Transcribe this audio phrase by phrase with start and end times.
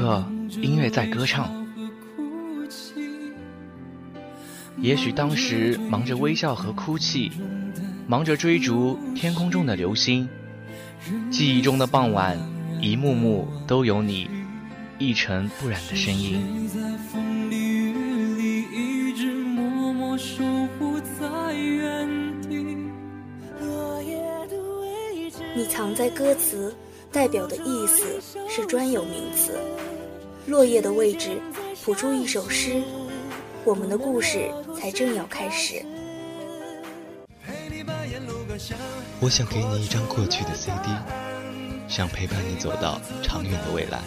[0.00, 0.24] 刻，
[0.62, 1.54] 音乐在歌唱。
[4.78, 7.30] 也许当时忙着微笑和哭泣，
[8.06, 10.26] 忙着追逐天空中的流星，
[11.30, 12.38] 记忆中的傍晚，
[12.80, 14.26] 一幕幕都有你
[14.98, 16.40] 一尘不染的身影。
[25.54, 26.74] 你藏在歌词，
[27.12, 29.52] 代表的意思是专有名词。
[30.50, 31.40] 落叶的位置，
[31.84, 32.82] 谱出一首诗，
[33.64, 35.80] 我们的故事才正要开始。
[39.20, 40.90] 我想给你一张过去的 CD，
[41.86, 44.00] 想陪伴你走到长远的未来，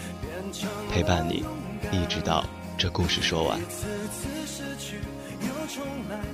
[0.92, 1.46] 陪伴你
[1.94, 2.44] 一直到
[2.78, 3.58] 这故事说完。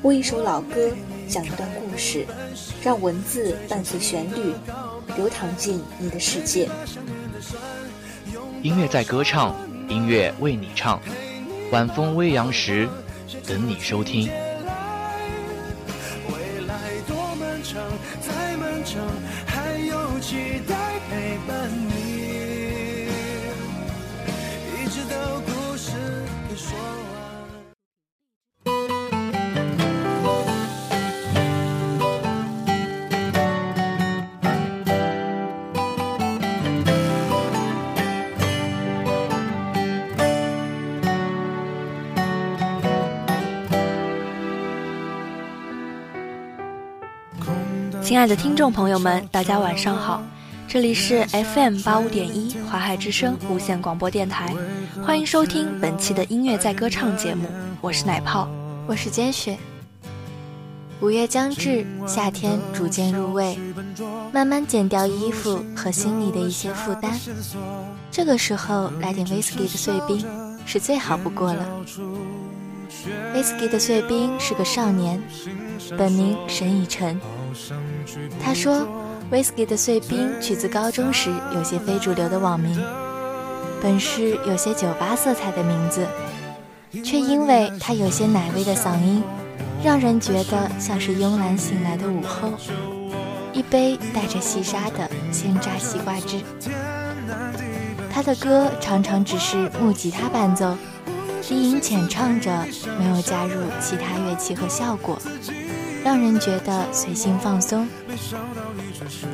[0.02, 0.90] 播一首老歌，
[1.28, 2.26] 讲一段故事，
[2.82, 4.56] 让文字伴随旋律，
[5.16, 6.68] 流淌进你的世界。
[8.64, 9.56] 音乐在歌唱，
[9.90, 11.02] 音乐为你唱。
[11.72, 12.88] 晚风微扬时，
[13.48, 14.30] 等你收听。
[48.20, 50.22] 亲爱的听众朋友们，大家晚上好，
[50.68, 54.54] 这里是 FM 八五点一华海之声无线广播电台，
[55.06, 57.48] 欢迎收听本期的音乐在歌唱节目，
[57.80, 58.50] 我是奶泡，
[58.86, 59.58] 我是坚雪。
[61.00, 63.58] 五月将至，夏天逐渐入味，
[64.34, 67.18] 慢慢减掉衣服和心里的一些负担，
[68.12, 70.26] 这个时候来点 whisky 的碎冰
[70.66, 71.66] 是最好不过了。
[73.34, 75.22] whisky 的碎冰是个少年，
[75.98, 77.18] 本名沈以晨。
[78.44, 78.88] 他说
[79.32, 82.80] ：“Whisky 的碎冰取自高中时有些非主流的网名，
[83.82, 86.06] 本是有些酒吧色彩的名字，
[87.04, 89.24] 却因为他有些奶味的嗓音，
[89.84, 92.52] 让人觉得像是慵懒醒来的午后，
[93.54, 96.38] 一杯带着细沙的鲜榨西瓜汁。
[98.12, 100.76] 他的歌常常只是木吉他伴奏，
[101.42, 102.66] 低吟浅唱着，
[102.98, 105.18] 没有加入其他乐器和效果。”
[106.04, 107.88] 让人觉得随性放松，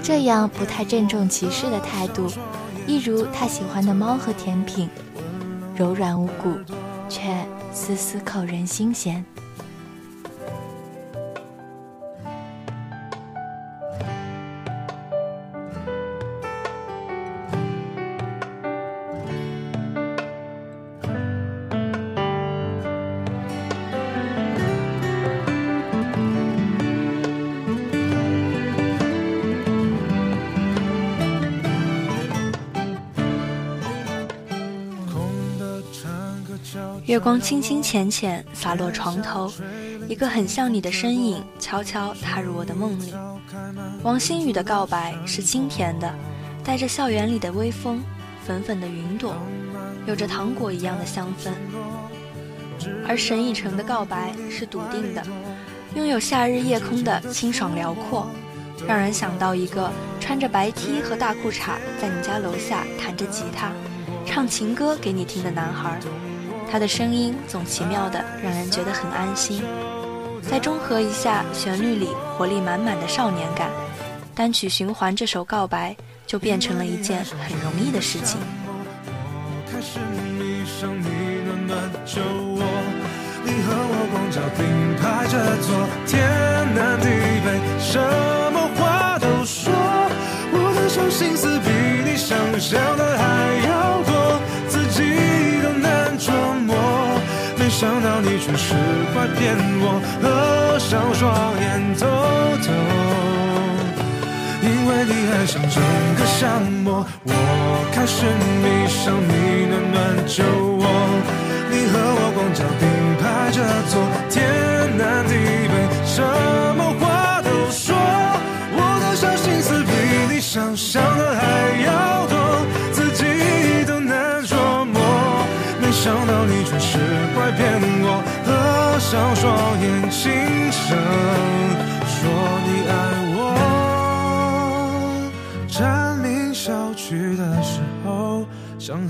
[0.02, 2.28] 这样不太郑重其事的态度，
[2.88, 4.90] 一如他喜欢的猫和甜品，
[5.76, 6.58] 柔软无骨，
[7.08, 9.24] 却丝丝扣人心弦。
[37.16, 39.50] 月光清清浅浅洒落床头，
[40.10, 43.14] 一个很像你的身影悄悄踏入我的梦里。
[44.04, 46.14] 王心宇的告白是清甜的，
[46.62, 48.04] 带着校园里的微风，
[48.46, 49.34] 粉粉的云朵，
[50.06, 51.52] 有着糖果一样的香氛。
[53.08, 55.24] 而沈以诚的告白是笃定的，
[55.96, 58.28] 拥有夏日夜空的清爽辽阔，
[58.86, 59.90] 让人想到一个
[60.20, 63.72] 穿着白 T 和大裤衩在你家楼下弹着吉他，
[64.26, 65.98] 唱情歌给你听的男孩。
[66.72, 69.64] 他的声音总奇妙的让人觉得很安心，
[70.50, 73.70] 再中和一下旋律里活力满满的少年感，
[74.34, 75.96] 单曲循环这首告白
[76.28, 78.40] 就变成了一件很容易的事情。
[86.08, 88.00] 天南地北，什
[88.52, 89.72] 么话都说，
[90.52, 91.70] 我的小心思比
[92.10, 93.15] 你想象的
[98.36, 98.76] 你却是
[99.14, 101.24] 块骗我，合上双
[101.58, 102.06] 眼偷
[102.66, 102.68] 偷，
[104.62, 105.82] 因为你爱上整
[106.18, 107.32] 个沙漠，我
[107.94, 108.26] 开始
[108.60, 109.32] 迷上你
[109.70, 109.96] 暖暖
[110.28, 110.44] 酒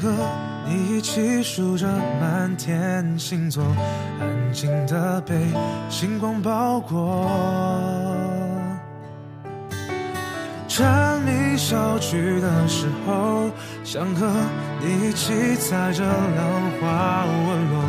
[0.05, 0.11] 和
[0.67, 1.41] 你一起。
[1.41, 1.87] 数着
[2.19, 3.63] 满天星座，
[4.19, 5.33] 安静的被
[5.89, 7.29] 星光包裹。
[10.67, 13.49] 蝉鸣小曲的时候，
[13.85, 14.27] 想和
[14.81, 17.83] 你一起踩着浪花纹落，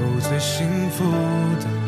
[0.00, 1.04] 有最幸福
[1.60, 1.85] 的。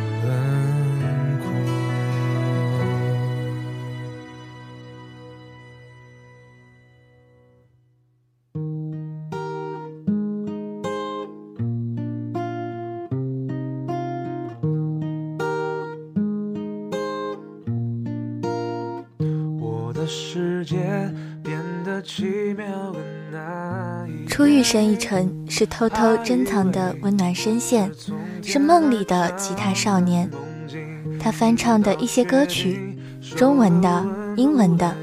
[24.39, 27.91] 初遇沈以诚是偷偷珍藏的温暖声线，
[28.41, 30.31] 是梦里的吉他少年。
[31.19, 32.97] 他翻唱的一些歌曲，
[33.35, 34.07] 中文的、
[34.37, 34.95] 英文的，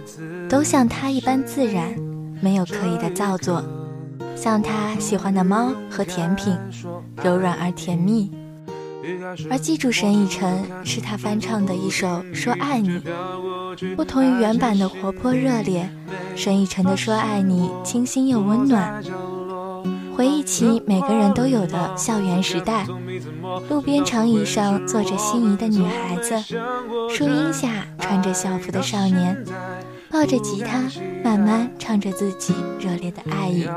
[0.48, 1.94] 都像他一般自然，
[2.40, 3.62] 没有刻意的造作，
[4.38, 6.58] 像他喜欢的猫和甜品，
[7.22, 8.32] 柔软而甜蜜。
[9.52, 13.00] 而记住沈以诚是他翻唱的一首《说爱你》，
[13.98, 15.88] 不同于原版的活泼热烈，
[16.36, 19.04] 沈以诚的《说爱你》清新又温暖。
[20.16, 22.88] 回忆起每个人都有的校园时代，
[23.70, 26.42] 路边长椅上坐着心仪的女孩子，
[27.10, 29.44] 树荫下穿着校服的少年，
[30.10, 30.84] 抱着吉他
[31.24, 33.68] 慢慢唱着自己热烈的爱意。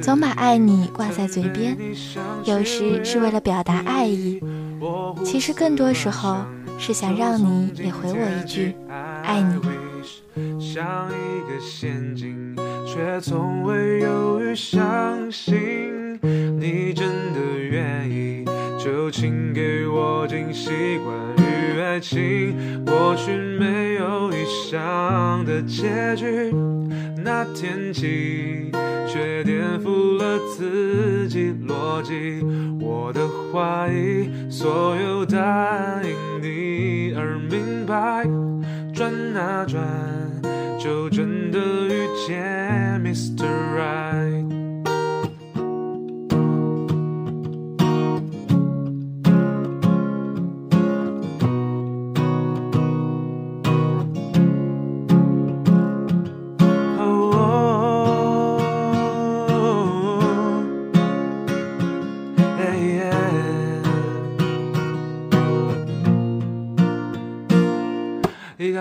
[0.00, 1.76] 总把爱你挂在嘴边，
[2.44, 4.40] 有时是为了表达爱意，
[5.24, 6.38] 其实更多时候
[6.78, 8.74] 是想让你也回我一句
[9.22, 9.60] 爱你。
[10.60, 12.54] 像一个陷阱，
[12.96, 16.18] 却从未犹豫相信
[16.58, 18.42] 你真的愿意，
[18.82, 20.70] 就请给我惊喜。
[21.04, 21.14] 关
[21.46, 26.50] 于爱情，过去没有预想的结局，
[27.22, 28.72] 那天起。
[29.08, 32.42] 却颠覆了自己逻辑，
[32.80, 38.26] 我的怀疑，所有答应你而明白，
[38.92, 39.80] 转啊转，
[40.78, 42.36] 就真的遇见
[42.98, 43.46] Mr.
[43.74, 44.56] Right。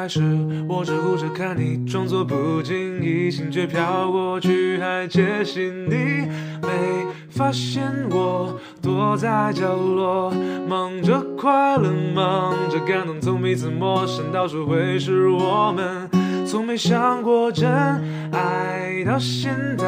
[0.06, 0.22] 开始，
[0.68, 6.28] 我只顾着看你，装作不经意，心却飘过去，还窃喜你
[6.62, 10.34] 没发现我躲在角落，
[10.68, 16.10] 忙着快乐，忙着感动，从彼此陌生到熟会是我们，
[16.46, 17.70] 从没想过真
[18.32, 19.86] 爱，到现在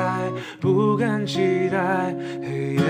[0.59, 2.83] 不敢期待，黑夜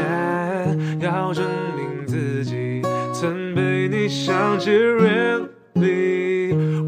[1.00, 1.46] 要证
[1.76, 2.82] 明自己
[3.14, 5.48] 曾被你想起，really。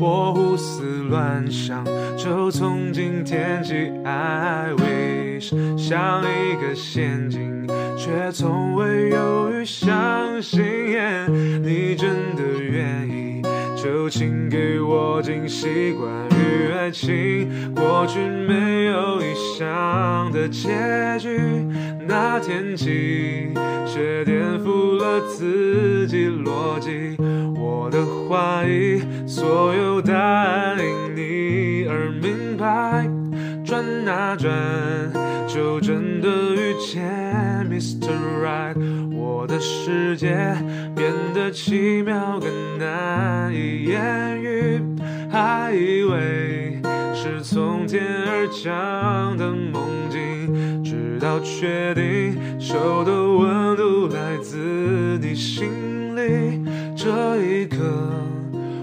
[0.01, 0.48] 我胡
[1.09, 1.83] 乱想，
[2.15, 7.67] 就从今天起，I wish 像一个陷阱，
[7.97, 10.61] 却从未犹豫相信
[11.63, 12.43] 你真的，
[13.81, 15.93] 就请给我惊喜。
[15.93, 20.69] 关于爱情，过去没有预想的结
[21.17, 21.39] 局，
[22.05, 23.53] 那天起
[23.85, 27.15] 却颠覆了自己逻辑。
[27.55, 33.09] 我的怀疑，所有答案因你而明白，
[33.63, 34.51] 转啊转，
[35.47, 37.01] 就真的遇见
[37.79, 38.11] Mr.
[38.43, 38.75] Right。
[39.09, 40.27] 我的世界
[40.93, 44.81] 变得奇妙，更难以言喻，
[45.31, 46.81] 还以为
[47.15, 55.69] 是从天而降的梦境，直到确定手的温度来自你心
[56.17, 56.61] 里。
[56.97, 57.77] 这一刻，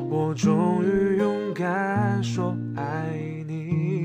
[0.08, 3.95] 我终于勇敢说爱你。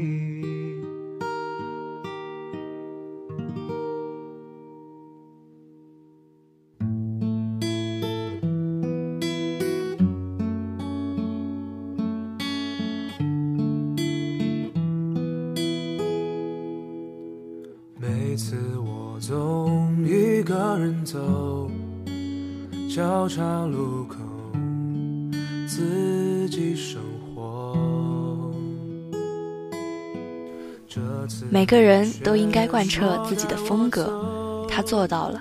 [31.62, 35.40] 每个人都应该贯彻自己的风格，他做到了。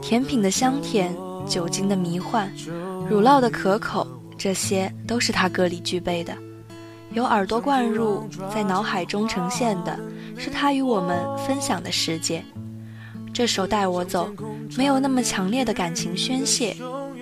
[0.00, 1.14] 甜品的香甜，
[1.46, 2.50] 酒精的迷幻，
[3.06, 4.06] 乳酪的可口，
[4.38, 6.34] 这些都是他歌里具备的。
[7.12, 10.00] 由耳朵灌入，在脑海中呈现的，
[10.38, 12.42] 是他与我们分享的世界。
[13.30, 14.30] 这首《带我走》
[14.78, 16.74] 没有那么强烈的感情宣泄，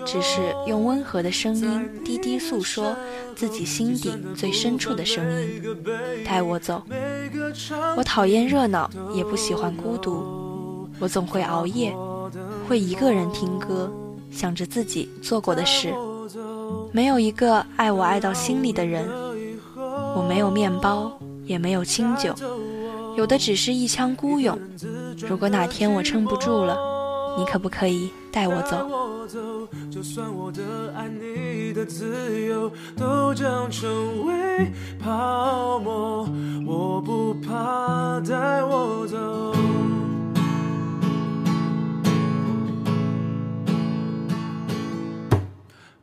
[0.04, 2.96] 只是用温和的声音低低诉说
[3.34, 5.62] 自己心底最深处的声音。
[6.24, 6.82] 带我走，
[7.96, 10.88] 我讨厌热闹，也不喜欢孤独。
[10.98, 11.94] 我总会熬夜，
[12.68, 13.90] 会一个人听歌，
[14.30, 15.94] 想着自己做过的事。
[16.92, 19.08] 没有一个爱我爱到心里的人。
[20.16, 22.34] 我没有面包，也没有清酒。
[23.16, 24.58] 有的只是一腔孤勇。
[25.18, 26.76] 如果哪天我撑不住了，
[27.38, 28.88] 你可不可以带我走？
[29.90, 36.28] 就算我的爱你的自由都将成为泡沫，
[36.66, 39.54] 我不怕带我走。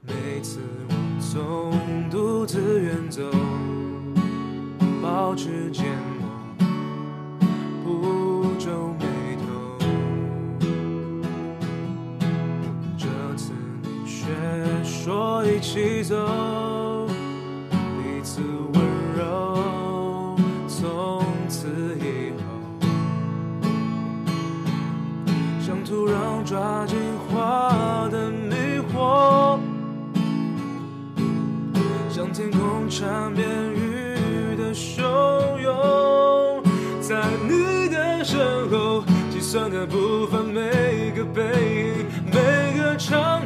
[0.01, 3.22] 每次我总独自远走，
[5.01, 5.86] 保持缄
[15.58, 16.16] 一起走，
[17.98, 18.42] 彼此
[18.76, 18.84] 温
[19.18, 20.36] 柔，
[20.68, 21.68] 从此
[22.00, 22.46] 以后，
[25.60, 26.96] 像土壤抓紧
[27.28, 28.54] 花的迷
[28.94, 29.58] 惑，
[32.08, 35.02] 像天空缠绵雨的汹
[35.60, 36.62] 涌，
[37.02, 43.37] 在你的身后，计算的部分，每个背影，每个场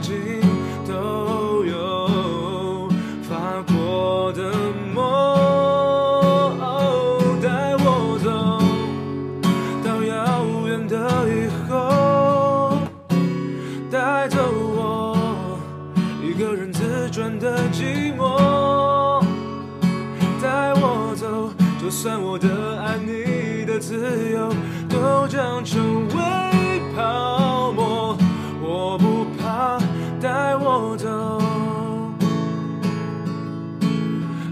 [21.92, 22.48] 就算我的
[22.82, 24.50] 爱，你的自由，
[24.88, 28.18] 都将成为泡沫。
[28.62, 29.78] 我不怕，
[30.22, 31.38] 带我走。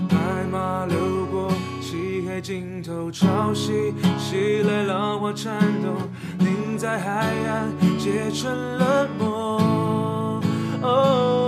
[0.09, 0.17] 白
[0.51, 0.97] 马流
[1.31, 1.49] 过
[1.81, 5.95] 漆黑尽头，潮汐袭来，浪花颤抖，
[6.39, 10.41] 凝在海岸结成了膜。
[10.81, 11.38] 哦，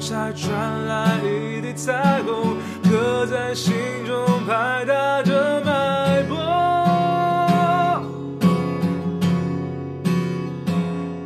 [0.00, 3.74] 才传来一地彩虹，刻在心
[4.06, 6.36] 中，拍打着脉搏。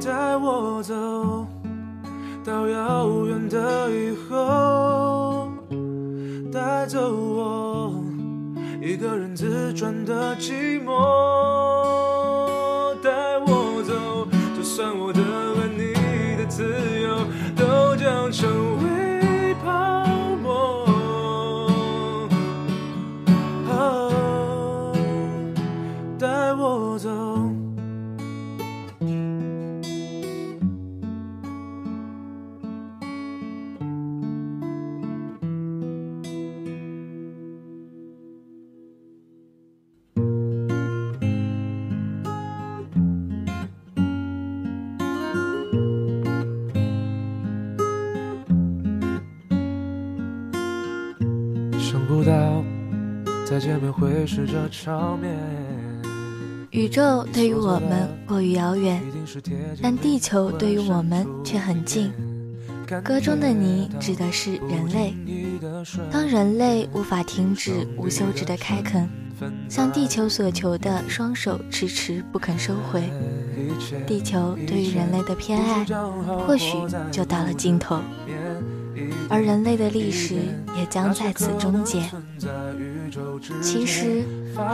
[0.04, 1.46] 带我走
[2.44, 5.48] 到遥远的以后，
[6.52, 8.04] 带走我
[8.82, 10.90] 一个人自转的寂寞。
[13.02, 14.26] 带我走，
[14.56, 15.94] 就算我的爱你
[16.36, 16.64] 的自
[17.00, 17.14] 由。
[17.56, 18.50] 都将成
[54.26, 55.32] 是这场面。
[56.70, 59.00] 宇宙对于我们过于遥远，
[59.80, 62.12] 但地球对于我们却很近。
[63.02, 65.14] 歌中的你指的是人类。
[66.10, 69.08] 当人类无法停止无休止的开垦，
[69.68, 73.08] 向地球所求的双手迟迟不肯收回，
[74.06, 75.84] 地球对于人类的偏爱，
[76.46, 76.76] 或许
[77.10, 78.00] 就到了尽头。
[79.28, 80.34] 而人类的历史
[80.76, 82.02] 也将在此终结。
[83.60, 84.24] 其实，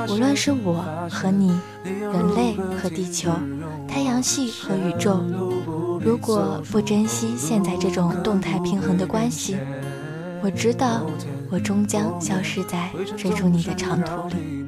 [0.09, 3.31] 无论是我和你，人类和地球，
[3.89, 5.21] 太阳系和宇宙，
[6.00, 9.57] 如果不珍惜现在这种动态平衡的关系，
[10.43, 11.07] 我知道
[11.50, 14.67] 我终将消失在追逐你的长途里。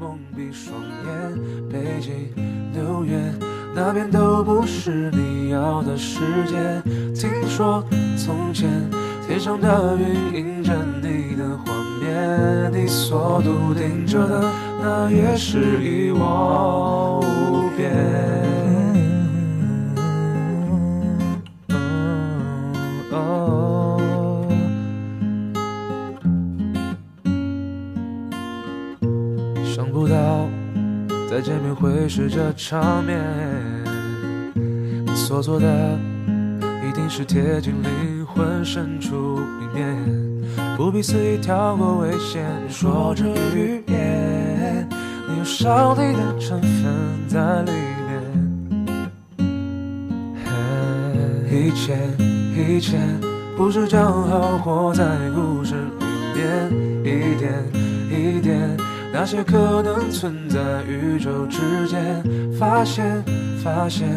[3.74, 6.82] 那边都不是你要的世界。
[7.14, 7.82] 听说
[8.18, 8.68] 从前。
[9.32, 11.72] 天上的云映着你的画
[12.02, 14.44] 面，你所笃定着的
[14.78, 17.90] 那也是一望无边。
[29.64, 30.46] 想不到
[31.30, 33.18] 再见面会是这场面，
[34.54, 35.98] 你所做的
[36.86, 38.21] 一定是贴近灵。
[38.34, 39.96] 魂深处里面，
[40.76, 43.24] 不必肆意跳过危险，说着
[43.54, 44.88] 语言，
[45.28, 46.94] 你有上帝的成分
[47.28, 47.82] 在里面。
[51.50, 51.96] 一切
[52.56, 52.98] 一切
[53.56, 55.74] 不是讲好活在故事
[56.34, 56.72] 里面，
[57.02, 57.52] 一点
[58.10, 58.76] 一点，
[59.12, 62.22] 那些可能存在宇宙之间，
[62.58, 63.22] 发现，
[63.62, 64.08] 发现，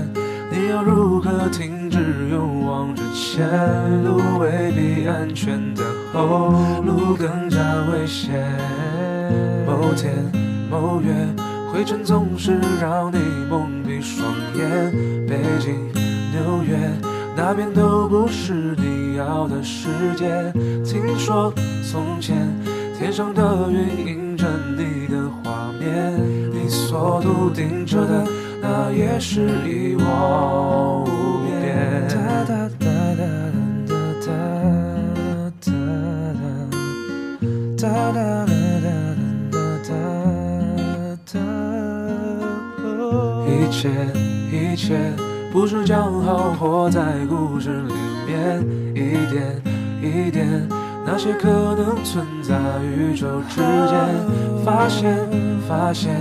[0.50, 3.48] 你要如何停只勇往直前？
[4.04, 7.58] 路未必安全的后路更加
[7.90, 8.46] 危险。
[9.66, 10.14] 某天，
[10.70, 11.14] 某月，
[11.72, 13.18] 灰尘总是让你
[13.50, 14.92] 蒙蔽双眼。
[15.25, 15.74] 北京，
[16.34, 16.78] 纽约，
[17.34, 19.88] 那边都不是你要的世
[20.18, 20.52] 界。
[20.84, 21.54] 听说
[21.90, 22.36] 从前，
[23.00, 26.14] 天上的云映着你的画面，
[26.52, 28.28] 你所笃定着的，
[28.62, 31.45] 那也是一望无
[32.07, 34.29] 哒哒哒哒哒哒哒
[35.62, 35.67] 哒
[37.75, 38.19] 哒哒哒
[38.81, 38.88] 哒
[39.51, 39.89] 哒哒
[41.31, 41.34] 哒。
[43.48, 43.89] 一切
[44.51, 44.86] 一切
[45.51, 47.93] 不是讲好活在故事里
[48.27, 48.62] 面，
[48.93, 48.98] 一
[49.31, 49.62] 点
[50.01, 50.67] 一点
[51.05, 53.98] 那些可能存在宇宙之间，
[54.63, 55.15] 发现
[55.67, 56.13] 发现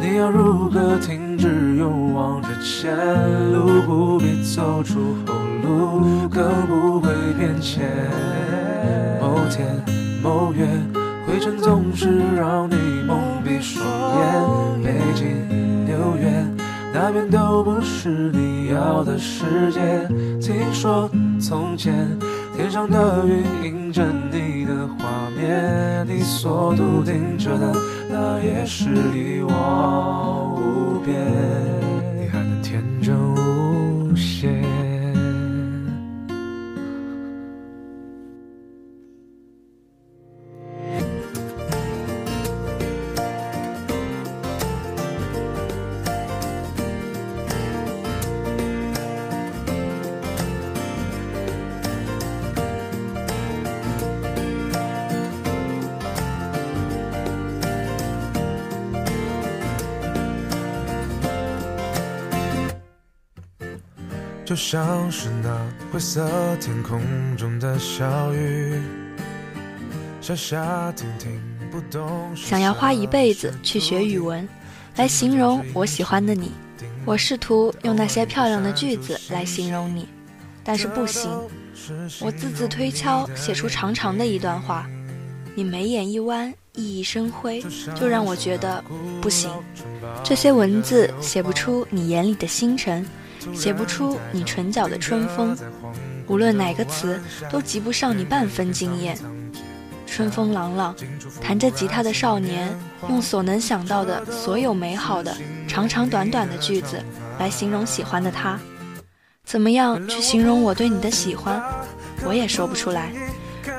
[0.00, 1.21] 你要如何停？
[1.42, 2.96] 只勇往直前？
[3.52, 5.34] 路不必走出后
[5.64, 7.82] 路，更不会变迁。
[9.20, 9.66] 某天
[10.22, 10.64] 某月，
[11.26, 12.76] 灰尘总是让你
[13.08, 13.84] 蒙蔽双
[14.20, 16.30] 眼，北京纽约。
[16.94, 19.80] 那边都不是你要的世界。
[20.40, 22.06] 听说从前，
[22.56, 27.74] 天上的云映着你的画面，你所笃定着的，
[28.08, 30.51] 那也是一望无
[31.04, 31.71] 边。
[64.72, 65.54] 像是那
[65.92, 66.26] 灰色
[66.58, 66.98] 天空
[67.36, 68.80] 中的小雨，
[70.22, 71.38] 下下停停
[71.70, 72.34] 不动。
[72.34, 74.48] 想要花一辈子去学语文，
[74.96, 76.52] 来形容我喜欢的你。
[77.04, 80.08] 我试图用那些漂亮的句子来形容你，
[80.64, 81.30] 但是不行。
[82.22, 84.88] 我字字推敲，写出长长的一段话，
[85.54, 87.62] 你眉眼一弯，熠熠生辉，
[87.94, 88.82] 就让我觉得
[89.20, 89.50] 不行。
[90.24, 93.06] 这些文字写不出你眼里的星辰。
[93.54, 95.56] 写不出你唇角的春风，
[96.26, 99.16] 无论哪个词都及不上你半分惊艳。
[100.06, 100.94] 春风朗朗，
[101.40, 102.68] 弹着吉他的少年，
[103.08, 105.34] 用所能想到的所有美好的
[105.66, 107.02] 长长短短的句子
[107.38, 108.58] 来形容喜欢的他。
[109.44, 111.62] 怎么样去形容我对你的喜欢？
[112.24, 113.10] 我也说不出来，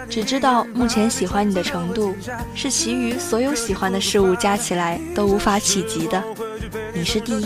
[0.10, 2.16] 只知道目前喜欢你的程度
[2.56, 6.22] 是其余所有喜欢的事物加起来都无法企及的。
[6.94, 7.46] 你是第一，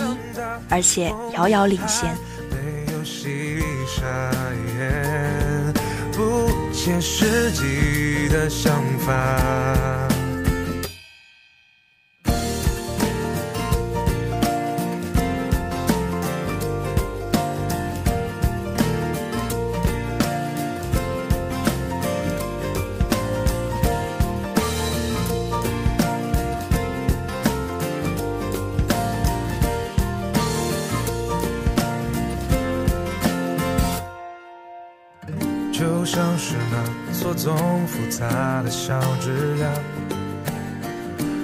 [0.69, 2.15] 而且遥遥领先。
[2.49, 4.31] 没有戏里沙，
[6.13, 9.66] 不切实际的想法。
[38.87, 39.67] 小枝桠，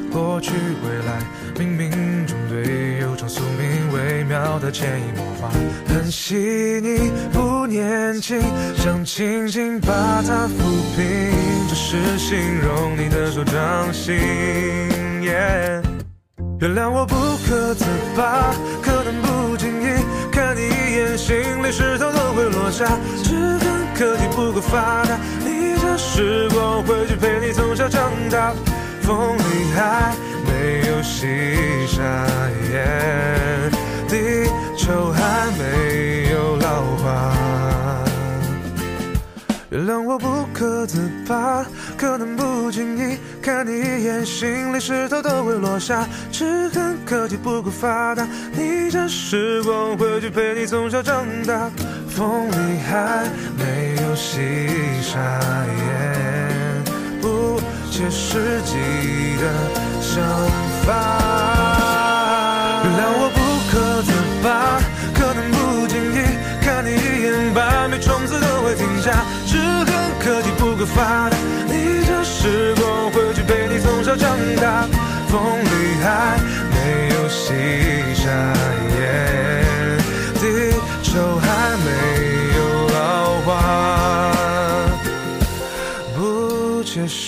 [0.10, 1.20] 过去未来
[1.58, 5.50] 冥冥中对悠长宿命微妙的潜移默化，
[5.90, 6.38] 很细
[6.82, 8.42] 腻不年轻，
[8.78, 9.92] 想轻轻把
[10.26, 10.56] 它抚
[10.96, 14.16] 平，这是形容你的手掌心。
[15.22, 17.14] 原谅我不
[17.46, 17.84] 可自
[18.16, 19.88] 拔，可能不经意
[20.32, 22.86] 看你一眼，心里石头都会落下。
[23.22, 27.33] 只恨科技不够发达，逆着时光回去陪
[27.74, 28.54] 从小长大。
[29.02, 30.14] 风里还
[30.46, 31.26] 没有细
[31.88, 32.28] 沙，
[34.08, 37.34] 地球还没有老化。
[39.72, 41.66] 原谅我不可自拔，
[41.98, 46.08] 可能不经意看你一眼，心里石头都会落下。
[46.32, 51.72] 只恨科技不够发达，逆着时光回去陪你从小长大。
[52.08, 54.70] 风里还没有细
[55.02, 56.53] 沙眼，
[57.24, 57.58] 不
[57.90, 58.76] 切实际
[59.40, 59.44] 的
[60.02, 60.22] 想
[60.86, 60.92] 法
[62.84, 63.40] 原谅我，不
[63.72, 63.72] 可
[64.04, 64.12] 自
[64.44, 64.46] 拔。
[65.14, 66.20] 可能不经意
[66.62, 69.88] 看你一眼，百米冲刺都会停下，只恨
[70.20, 71.38] 科技不够发达，
[71.72, 74.86] 逆着时光回去陪你从小长大，
[75.30, 76.38] 风里还
[76.76, 77.54] 没有细
[78.22, 78.28] 沙。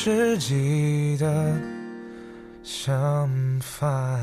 [0.06, 1.60] 不切实际的
[2.62, 3.28] 想
[3.60, 4.20] 法。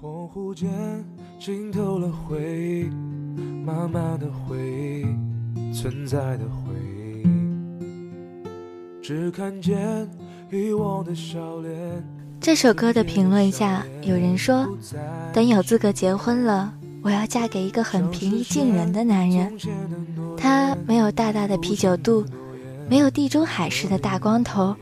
[0.00, 0.68] 恍惚间
[1.38, 2.90] 浸透了回忆，
[3.64, 6.74] 慢慢的回忆，存在的回
[7.22, 7.80] 忆，
[9.00, 10.10] 只看见
[10.50, 12.04] 遗忘的笑脸。
[12.40, 14.66] 这首歌的评论下，有人说
[15.32, 19.52] ：“等有资格结婚了，我要嫁给一个很平易近人的男人。
[20.36, 22.24] 他没有大大的啤酒肚，
[22.88, 24.74] 没有地中海式的大光头，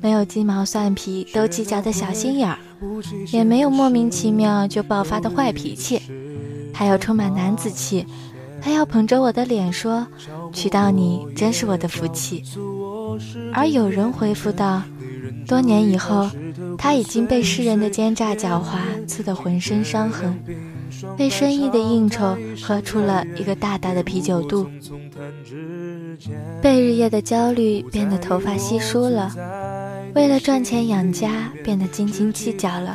[0.00, 2.58] 没有鸡毛蒜皮都计较的小心眼儿。”
[3.32, 6.02] 也没有莫名其妙就爆发的坏脾气，
[6.74, 8.06] 还有充满男子气，
[8.60, 10.06] 他要捧着我的脸说
[10.52, 12.42] ：“娶到你真是我的福气。”
[13.54, 14.82] 而有人回复道
[15.48, 16.28] ：“多年以后，
[16.76, 20.38] 他已经被世人的奸诈狡猾刺得浑身伤痕，
[21.18, 24.68] 为生意的应酬喝出了一个大大的啤酒肚，
[26.62, 29.32] 被日夜的焦虑变得头发稀疏了。”
[30.14, 32.94] 为了赚钱养家，变得斤斤计较了；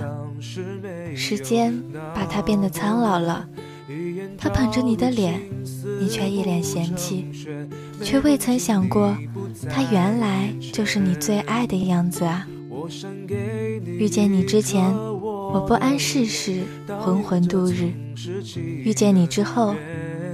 [1.15, 1.77] 时间
[2.15, 3.45] 把他变得苍老了。
[4.37, 5.41] 他捧着你的脸，
[5.99, 7.25] 你却一脸嫌弃，
[8.01, 9.17] 却未曾想过，
[9.69, 12.47] 他原来就是你最爱的样子啊！
[13.83, 14.95] 遇见你之前，
[15.51, 17.91] 我不谙世事，浑浑度日；
[18.83, 19.75] 遇见你之后，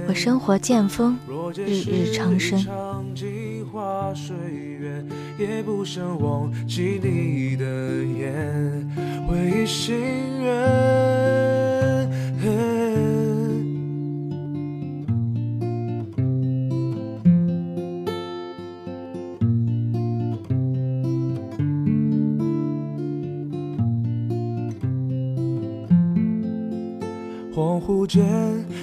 [0.06, 1.16] 我生活渐丰，
[1.54, 2.64] 日日长生。
[5.38, 7.64] 也不想忘记你的
[8.04, 8.88] 眼，
[9.28, 9.94] 唯一心
[10.42, 11.55] 愿。
[27.86, 28.26] 忽间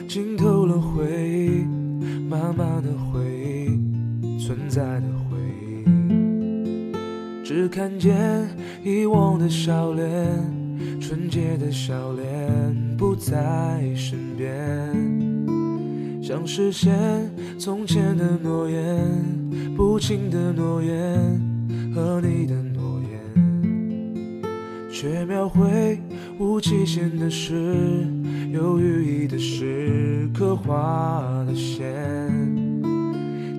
[0.08, 1.66] 浸透了回忆，
[2.30, 6.94] 慢慢的回忆，存在的回忆。
[7.44, 8.48] 只看见
[8.82, 10.08] 遗忘的笑脸，
[11.02, 14.56] 纯洁的笑脸不在身边，
[16.24, 16.98] 想实现
[17.60, 19.06] 从前的诺言，
[19.76, 21.20] 不轻的诺言
[21.94, 24.50] 和你的诺言，
[24.89, 26.00] 却描绘
[26.39, 28.08] 无期限的诗，
[28.54, 31.82] 有寓意的诗，刻画的线。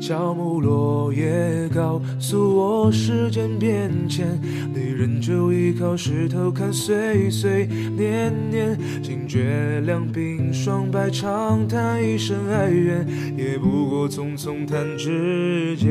[0.00, 4.40] 乔木落叶告诉我时间变迁，
[4.72, 8.78] 你仍旧依靠石头看岁岁年年。
[9.02, 13.04] 惊觉两鬓霜白，长叹一声哀怨，
[13.36, 15.90] 也不过匆匆弹指间。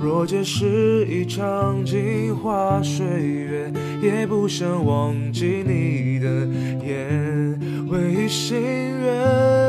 [0.00, 6.46] 若这是一场镜花水月，也不想忘记你的
[6.86, 7.58] 眼，
[7.88, 9.67] 唯一心愿。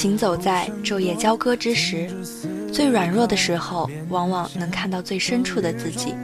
[0.00, 2.10] 行走在昼夜交割之时，
[2.72, 6.14] 最软弱的时候，往往能看到最深处的自己。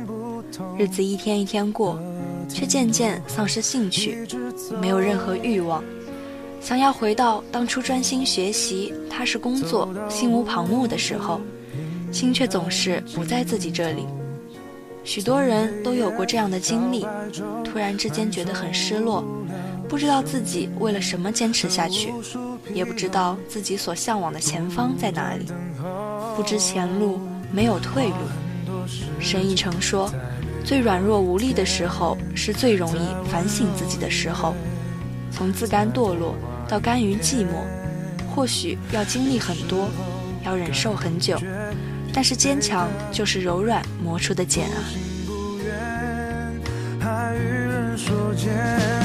[0.78, 2.00] 日子一天一天过，
[2.48, 4.26] 却渐渐丧失兴趣，
[4.80, 5.84] 没有任何欲望，
[6.58, 11.38] 想要回到当初专心学习、踏实工作、心无旁骛的时候，
[12.10, 14.06] 心却总是不在自己这里。
[15.04, 17.06] 许多人都有过这样的经历，
[17.62, 19.22] 突然之间觉得很失落，
[19.88, 22.12] 不知道自己为了什么坚持下去，
[22.74, 25.46] 也不知道自己所向往的前方在哪里，
[26.36, 27.20] 不知前路，
[27.52, 28.16] 没有退路。
[29.20, 30.10] 沈以诚说
[30.64, 34.54] ：“最软弱无力的时候，是最容易反省自己的时候。
[35.30, 36.34] 从自甘堕落
[36.68, 37.64] 到甘于寂寞，
[38.34, 39.88] 或许要经历很多，
[40.44, 41.38] 要忍受很久。”
[42.12, 44.78] 但是坚强就是柔软磨出的茧啊。
[48.36, 48.95] 讲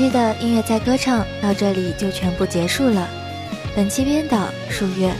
[0.00, 3.06] 期的音乐在歌唱到这里就全部结束了。
[3.76, 5.12] 本期编导数月，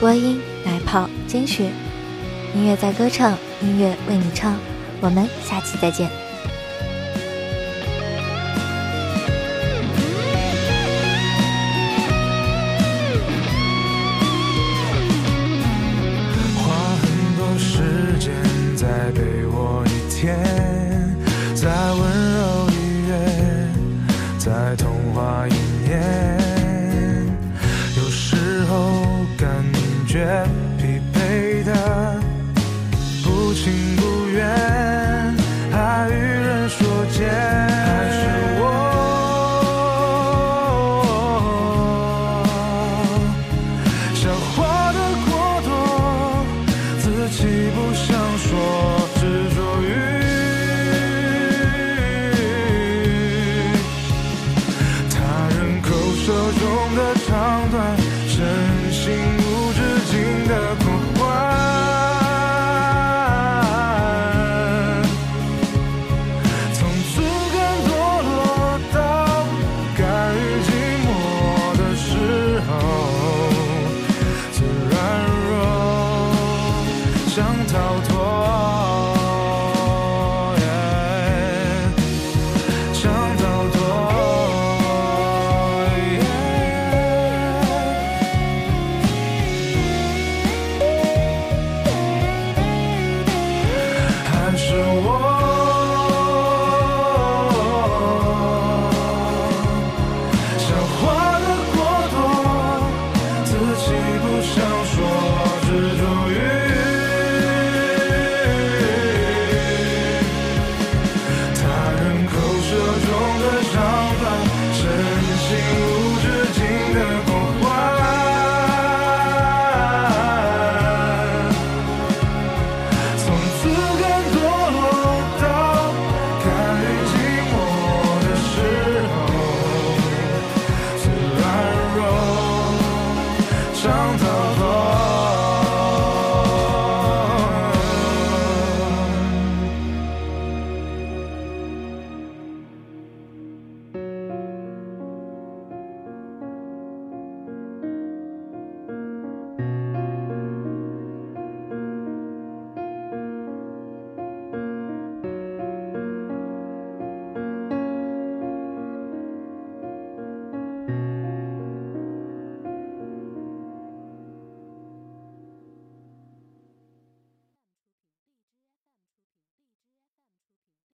[0.00, 1.70] 播音奶泡坚雪，
[2.52, 4.58] 音乐在歌唱，音乐为你唱。
[5.00, 6.10] 我们下期再见。